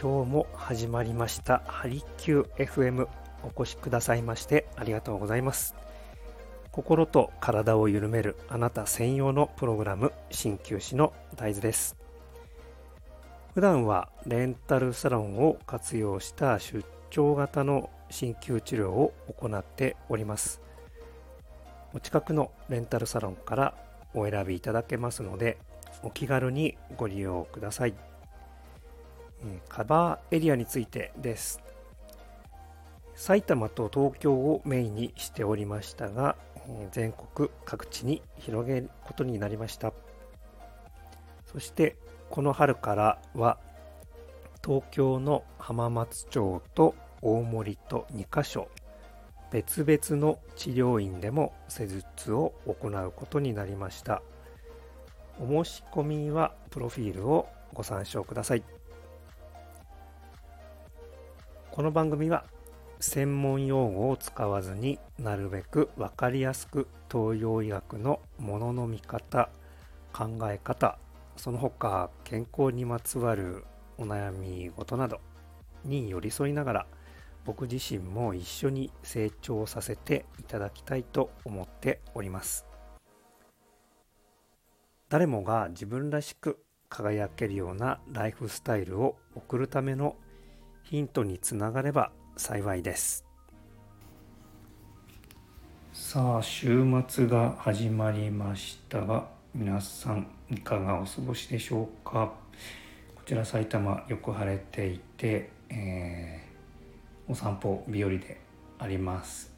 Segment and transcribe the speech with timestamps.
[0.00, 1.60] 今日も始まりました。
[1.66, 3.08] ハリキュー FM
[3.42, 5.74] お越しくださいましてありがとうございます。
[6.70, 11.96] 心と体を緩めるあなた専用のプログラム鍼灸師の大豆です。
[13.54, 20.60] 普段はレンタルサロンを活用した出張型の鍼灸治療を行っております。
[21.92, 23.74] お近くのレンタルサロンから
[24.14, 25.58] お選びいただけますので
[26.04, 28.07] お気軽にご利用ください。
[29.68, 31.60] カバーエリアについてです。
[33.14, 36.36] 埼玉と東京をメインにしておりましたが
[36.92, 39.92] 全国各地に広げることになりました。
[41.52, 41.96] そして
[42.30, 43.58] この春からは
[44.64, 48.68] 東京の浜松町と大森と2カ所
[49.50, 54.22] 別々の治療院でも施術を行うことになりました。
[55.40, 58.62] お申し込みはプロフィールをご参照ください。
[61.78, 62.44] この番組は
[62.98, 69.48] 専門用語を使わずになるべく分かりやすく東洋医学のものの見方
[70.12, 70.98] 考え方
[71.36, 73.62] その他健康にまつわる
[73.96, 75.20] お悩み事など
[75.84, 76.86] に寄り添いながら
[77.44, 82.66] 僕自身も一緒に成長させていただきたいと思っております。
[85.08, 90.16] 誰もが自分らしく輝けるようなライフスタイルを送るための
[90.90, 93.26] ヒントにつながれば幸いです。
[95.92, 102.32] さあ週末が始まりましたが皆さんいかがお過ごしでしょうか？
[103.14, 108.40] こちら埼玉よく晴れていて、えー、お散歩日和で
[108.78, 109.52] あります、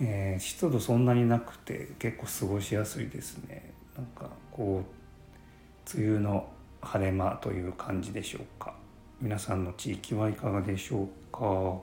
[0.00, 3.74] えー、湿度そんなになくて結構過ごしやすいですね。
[3.94, 6.48] なんかこう梅雨の
[6.80, 8.80] 晴れ間という感じでしょうか。
[9.22, 11.78] 皆さんの地域はいかがでしょうか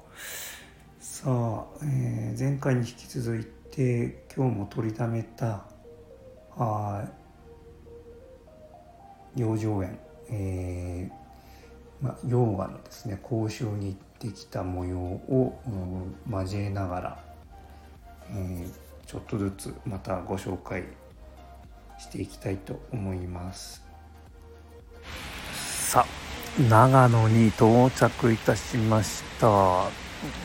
[0.99, 5.63] さあ、えー、前回に引き続いて今日も取りためた
[6.57, 7.05] あ
[9.37, 9.99] 養生園、
[10.29, 17.23] えーま、溶岩のですね交渉に行ってきた模様を、うん、交えながら、
[18.31, 18.69] えー、
[19.05, 20.83] ちょっとずつまたご紹介
[21.97, 23.81] していきたいと思います。
[25.89, 29.89] さあ長野に到着いたしました。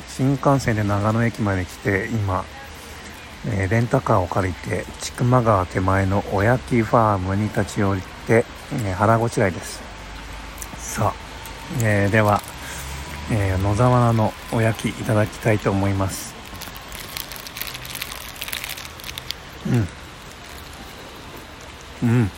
[0.08, 2.44] 新幹線で長野駅まで来て今、
[3.46, 9.82] えー、レンタカーを借りて千曲川手前のおやきファームに立ち寄って、えー、腹ごしらえです。
[10.76, 11.14] さあ、
[11.82, 12.40] えー、では、
[13.32, 16.34] え野沢菜のおやきいただきたいと思います。
[19.66, 19.88] うん。
[22.02, 22.30] うん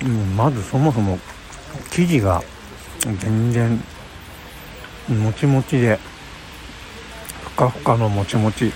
[0.00, 1.18] うん、まずそもそも
[1.90, 2.40] 生地が
[3.00, 3.82] 全然
[5.08, 5.98] もちもちで
[7.42, 8.72] ふかふかのもちもち。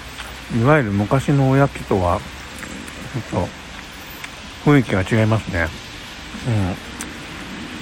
[0.61, 2.19] いわゆる昔のおやきとは
[3.31, 3.45] ちょっ
[4.65, 5.69] と雰囲気が違いますね。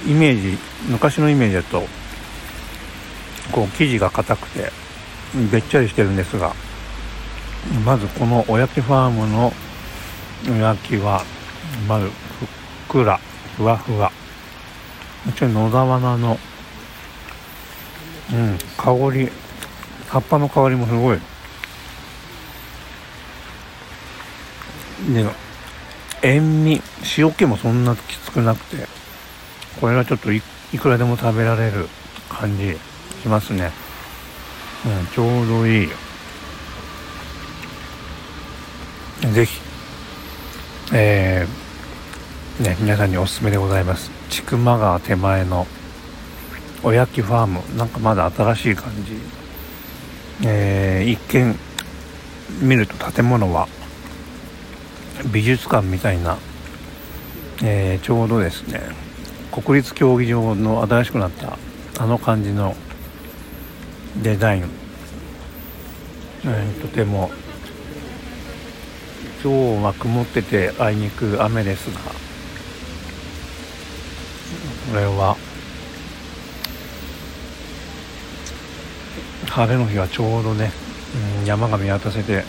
[0.05, 0.11] うん。
[0.11, 1.81] イメージ昔のイメージだと
[3.51, 4.71] こう生地が硬くて
[5.51, 6.53] べっちゃりしてるんですが
[7.83, 9.51] まずこのおやきファームの
[10.49, 11.23] おやきは
[11.87, 12.13] まずふっ
[12.87, 13.19] くら
[13.57, 14.11] ふわふわ。
[15.25, 16.39] もちろん野沢菜の
[18.31, 19.29] うん香り
[20.09, 21.19] 葉っぱの香りもすごい。
[25.13, 25.25] で
[26.23, 26.81] 塩味
[27.17, 28.87] 塩気もそんなきつくなくて
[29.79, 30.41] これがちょっとい
[30.79, 31.89] くらでも食べられる
[32.29, 32.77] 感じ
[33.21, 33.71] しますね。
[34.85, 35.89] うんちょうどいい。
[39.33, 39.61] ぜひ
[40.93, 41.60] えー
[42.61, 44.11] ね、皆さんにおすすめでございます。
[44.29, 45.65] 千曲川手前の
[46.83, 47.59] おやきファーム。
[47.75, 49.17] なんかまだ新しい感じ、
[50.45, 51.55] えー、一見
[52.61, 53.67] 見ると建物は
[55.33, 56.37] 美術館みたいな、
[57.63, 58.79] えー、ちょうどですね。
[59.51, 61.57] 国立競技場の新しくなった
[61.97, 62.75] あの感じの
[64.21, 64.69] デザイン、
[66.45, 67.31] えー、とても。
[69.43, 71.99] 今日は曇っててあいにく雨ですが
[74.89, 75.37] これは。
[79.47, 80.71] 晴れの日はちょうどね、
[81.41, 82.45] うん、山が見渡せて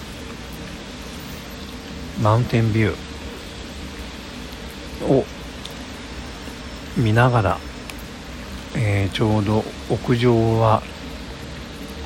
[2.20, 3.12] マウンテンビュー。
[5.02, 5.25] を
[6.96, 7.58] 見ながら、
[8.76, 10.82] えー、ちょうど屋上は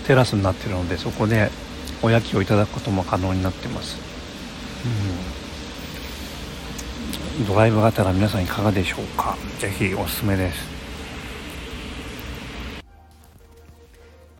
[0.06, 1.50] テラスになってるのでそこで
[2.02, 3.98] おやきをいただくことも可能になってます、
[4.84, 5.45] うん。
[7.44, 9.36] ドライブが皆さんいかがでしょうか？
[9.58, 10.76] 是非おすすめです。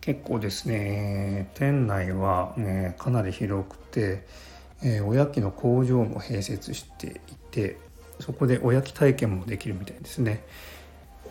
[0.01, 4.25] 結構ですね店内は、ね、かなり広くて、
[4.83, 7.77] えー、おやきの工場も併設していて
[8.19, 10.43] そこでおやき体験もできるみたいですね、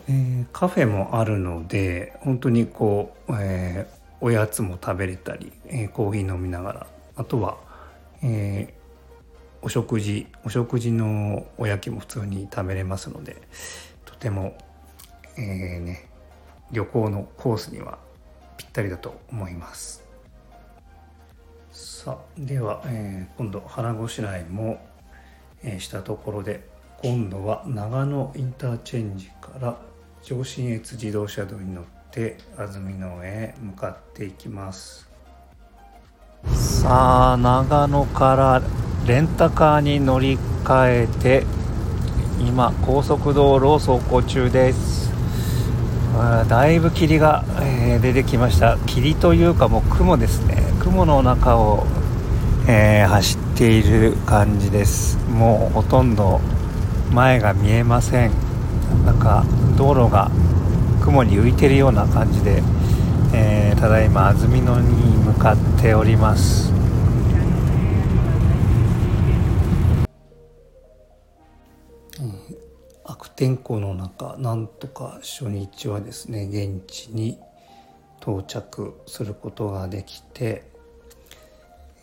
[0.08, 6.86] えー、カフェもあるので本当にこう、えー、おやつも食べれたり、えコーヒー飲みながら
[7.16, 7.56] あとは、
[8.22, 8.72] え
[9.66, 13.36] お食事お食事のおやきも普通に食べれますので
[14.04, 14.56] とても、
[15.36, 16.08] えね
[16.70, 17.98] 旅行のコースには
[18.56, 20.04] ぴったりだと思います。
[21.72, 24.78] さあでは、えー、今度腹ごしらえも、
[25.64, 26.62] えー、したところで
[27.02, 29.76] 今度は長野インターチェンジから
[30.22, 35.10] 上信越自動車道に乗って安曇野へ向かっていきます。
[36.54, 41.46] さあ長野からレンタカーに乗り換えて
[42.40, 45.12] 今高速道路を走行中です。
[46.48, 48.78] だいぶ霧が、えー、出てきました。
[48.86, 50.56] 霧というかもう雲ですね。
[50.80, 51.86] 雲の中を、
[52.66, 55.18] えー、走っている感じです。
[55.28, 56.40] もうほとんど
[57.12, 58.32] 前が見えません。
[59.04, 59.44] なんか
[59.76, 60.32] 道路が
[61.02, 62.60] 雲に浮いてるような感じで、
[63.32, 66.75] えー、ただいま安曇野に向かっております。
[73.36, 77.38] 天候の中なんとか初日はですね現地に
[78.22, 80.64] 到着することができて、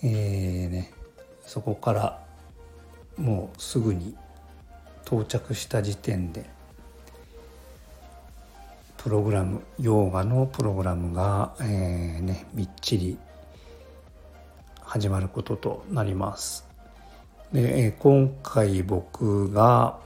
[0.03, 0.93] えーね、
[1.41, 2.23] そこから
[3.17, 4.15] もうすぐに
[5.05, 6.45] 到着した時点で
[8.97, 13.17] プログラムヨガのプログラムが、えーね、みっちり
[14.81, 16.65] 始まることとなります。
[17.51, 19.97] で今回僕が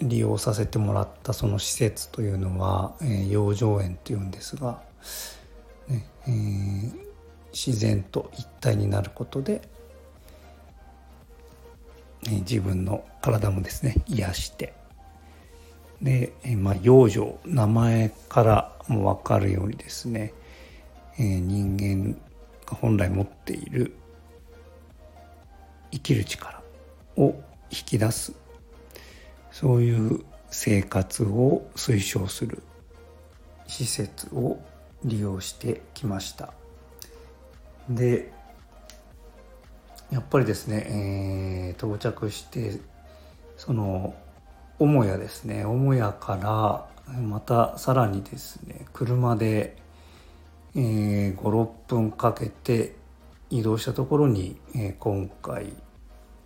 [0.00, 4.80] 利用させてもらったその施設というのは、えー、養生園っていうんですが、
[5.88, 6.92] ねえー、
[7.52, 9.62] 自然と一体になることで、
[12.26, 14.74] えー、自分の体もですね癒して
[16.00, 20.32] で、えー、まあ、養生名前からも分かるようにですね、
[21.18, 22.16] えー、人間
[22.66, 23.94] が本来持っている
[25.90, 26.62] 生きる力
[27.16, 27.34] を
[27.70, 28.32] 引き出す
[29.60, 30.20] そういう
[30.50, 32.62] 生活を推奨する。
[33.66, 34.60] 施設を
[35.02, 36.52] 利用してきました。
[37.90, 38.32] で
[40.12, 42.78] やっぱりですね、えー、到着して
[43.56, 44.14] その
[44.78, 45.64] 母屋ですね。
[45.64, 49.76] 母屋からまたさらにですね車で、
[50.76, 52.94] えー、56分かけて
[53.50, 55.72] 移動したところに、えー、今回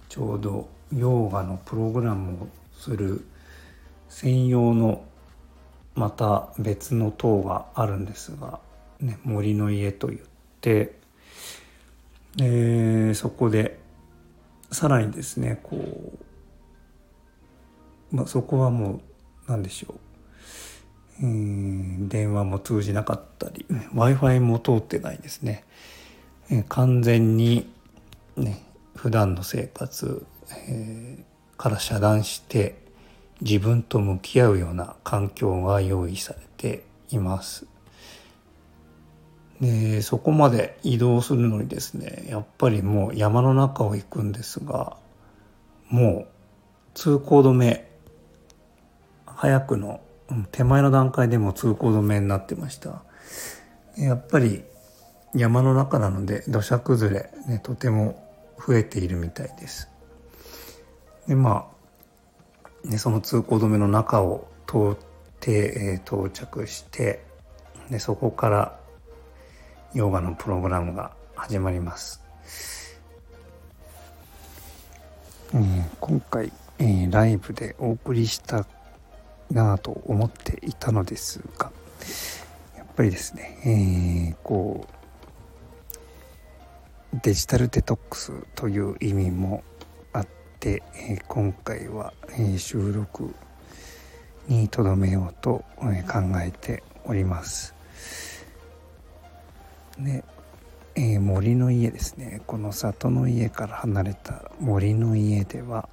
[0.08, 0.66] ちょうど
[0.96, 2.48] ヨガのプログラムを
[2.82, 3.24] する
[4.08, 5.04] 専用の
[5.94, 8.58] また別の塔があるんですが、
[8.98, 10.20] ね、森の家といっ
[10.60, 10.98] て
[12.34, 13.78] でそこで
[14.72, 15.76] さらにですねこ
[18.12, 19.00] う、まあ、そこはもう
[19.46, 19.94] 何でしょ
[21.20, 21.24] う。
[21.24, 25.62] うん電話も通じなかったり w i f i も通ってないですね、
[26.50, 27.70] え完全に
[28.36, 28.64] ね
[28.96, 30.26] 普段の生活、
[30.68, 32.76] えーから遮断して
[33.40, 37.66] 自分と向き合うような環境が用意されています。
[39.60, 44.96] でそこまで移動するのにですねやっぱりもう山の中を行くんですが
[45.88, 46.28] もう
[46.94, 47.88] 通行止め
[49.24, 50.00] 早くの
[50.50, 53.04] 手前の段階でも通行止めになってました
[53.96, 54.64] やっぱり
[55.32, 58.28] 山の中なので土砂崩れ、ね、とても
[58.58, 59.91] 増えているみたいです
[61.26, 61.70] でま
[62.84, 64.96] あ、ね、その通行止めの中を通っ
[65.40, 67.24] て、えー、到着して
[67.90, 68.80] でそこから
[69.94, 72.22] ヨガのプログラムが始まります。
[75.54, 78.66] えー、今回、えー、ライブでお送りした
[79.50, 81.70] なと思っていたのですが
[82.76, 84.86] やっぱりですね、えー、こ
[87.12, 89.62] うデジタルデトックスという意味も
[90.62, 90.80] て、
[91.26, 93.34] 今回は、え収録
[94.46, 97.74] にとどめようと、え考えております。
[99.98, 100.24] で、
[100.94, 105.88] えー、森の家ですねこの里の家から離れた森の家では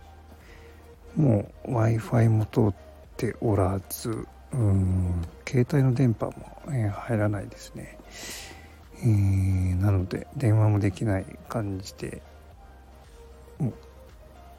[1.15, 2.73] もう w i f i も通っ
[3.17, 7.97] ておらずうん携帯の電波も、えー、入らないですね、
[9.01, 12.21] えー、なので電話もできない感じで
[13.57, 13.73] もう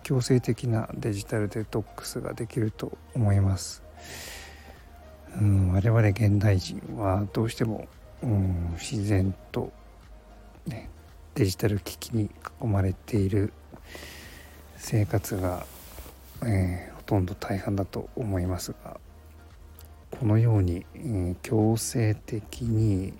[0.03, 3.83] 強制的なデジタルデトックスができると思います。
[5.39, 7.87] うん我々現代人はどうしても
[8.23, 9.73] うん自然と、
[10.67, 10.91] ね、
[11.35, 12.31] デジタル機器に
[12.61, 13.53] 囲まれている
[14.77, 15.65] 生活が、
[16.45, 18.99] えー、ほとんど大半だと思いますが
[20.11, 23.15] このように、えー、強制的に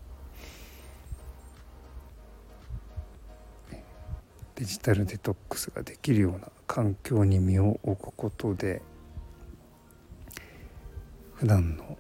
[4.61, 8.83] デジタルデトックスができるような環境に身を置くことで
[11.33, 11.97] 普段の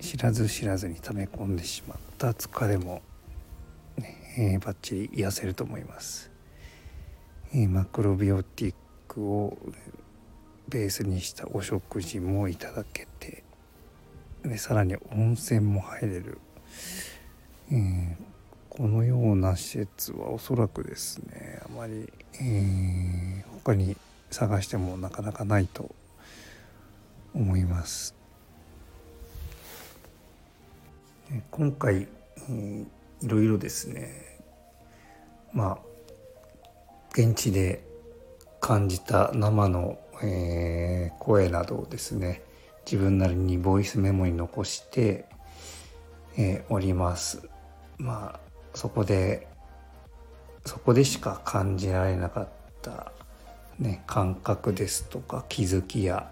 [0.00, 3.00] 知らず知らずに溜め込んでしまった疲れも、
[3.96, 6.32] ねえー、バッチリ癒せると思います、
[7.54, 8.74] えー、マクロビオティッ
[9.06, 9.56] クを
[10.68, 13.44] ベースにしたお食事もいただけて
[14.42, 16.38] でさらに温泉も入れる、
[17.70, 18.27] えー、
[18.78, 23.96] このような施設はおそらくですねあまり、えー、他に
[24.30, 25.92] 探してもなかなかないと
[27.34, 28.14] 思います。
[31.50, 32.06] 今回、
[32.36, 32.86] えー、
[33.20, 34.38] いろいろですね
[35.52, 35.78] まあ
[37.10, 37.84] 現地で
[38.60, 42.44] 感じた生の、えー、声などをですね
[42.86, 45.24] 自分なりにボイスメモに残して、
[46.36, 47.42] えー、おります。
[47.98, 49.48] まあそこで
[50.64, 52.48] そこでしか感じられなかっ
[52.82, 53.12] た、
[53.78, 56.30] ね、感覚ですとか気づきや、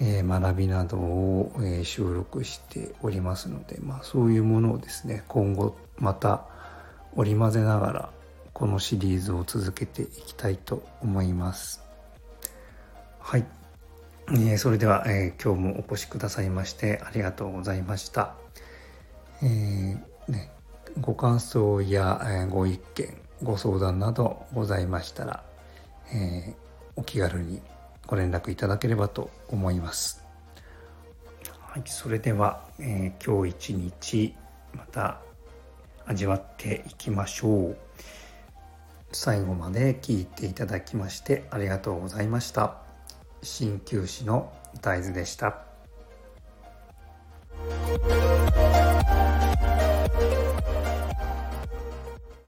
[0.00, 6.44] えー、学びなどを、えー、収録しておりますので、まあ、そういうものをですね今後また
[7.16, 8.10] 織り交ぜながら
[8.52, 11.82] このシリーズを続けていきたいと思います。
[13.18, 13.46] はい、
[14.30, 18.34] えー、それでは、え今日もお越しくださいましてありがとうございました。
[19.42, 20.50] えーね、
[21.00, 25.42] ご感想やご意見、ご相談などございましたら、
[26.12, 26.54] えー、
[26.96, 27.60] お気軽に
[28.06, 30.22] ご連絡いただければと思います。
[31.60, 34.34] はい、それでは、えー、今日一日
[34.74, 35.20] また
[36.04, 37.76] 味わっていきましょう。
[39.12, 42.76] 最後まで聞いていただきましてありがとうございました。
[43.42, 45.64] 鍼灸師の大豆でした。